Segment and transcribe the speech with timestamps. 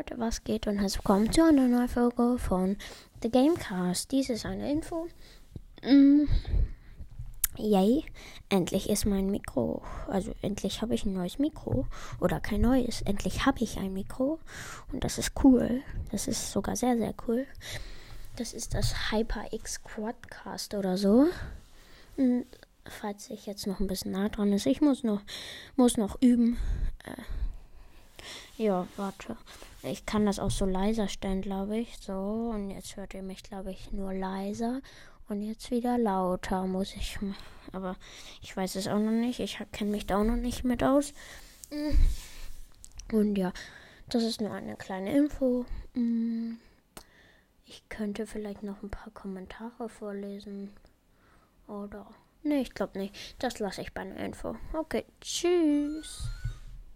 [0.00, 2.78] Leute, was geht und herzlich willkommen zu einer neuen Folge von
[3.22, 4.10] The Gamecast.
[4.10, 5.08] Dies ist eine Info.
[5.82, 6.22] Mm,
[7.58, 8.06] yay,
[8.48, 11.86] endlich ist mein Mikro, also endlich habe ich ein neues Mikro
[12.18, 14.38] oder kein neues, endlich habe ich ein Mikro
[14.90, 15.82] und das ist cool.
[16.10, 17.46] Das ist sogar sehr, sehr cool.
[18.36, 21.26] Das ist das HyperX Quadcast oder so.
[22.16, 22.46] Und
[22.86, 25.20] falls ich jetzt noch ein bisschen nah dran ist, ich muss noch,
[25.76, 26.56] muss noch üben.
[27.04, 27.20] Äh,
[28.60, 29.38] ja, warte.
[29.82, 31.96] Ich kann das auch so leiser stellen, glaube ich.
[31.98, 34.82] So, und jetzt hört ihr mich, glaube ich, nur leiser.
[35.30, 37.18] Und jetzt wieder lauter muss ich.
[37.72, 37.96] Aber
[38.42, 39.40] ich weiß es auch noch nicht.
[39.40, 41.14] Ich kenne mich da auch noch nicht mit aus.
[43.10, 43.52] Und ja,
[44.10, 45.64] das ist nur eine kleine Info.
[47.64, 50.70] Ich könnte vielleicht noch ein paar Kommentare vorlesen.
[51.66, 52.06] Oder.
[52.42, 53.14] Nee, ich glaube nicht.
[53.38, 54.56] Das lasse ich bei einer Info.
[54.74, 56.19] Okay, tschüss.